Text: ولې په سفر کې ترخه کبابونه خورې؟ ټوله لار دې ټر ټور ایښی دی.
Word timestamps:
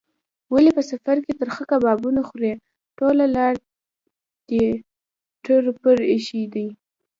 ولې 0.53 0.71
په 0.77 0.83
سفر 0.91 1.15
کې 1.25 1.33
ترخه 1.39 1.63
کبابونه 1.71 2.21
خورې؟ 2.27 2.53
ټوله 2.97 3.25
لار 3.35 3.53
دې 4.49 4.65
ټر 5.43 5.61
ټور 5.81 5.97
ایښی 6.11 6.43
دی. 6.53 6.67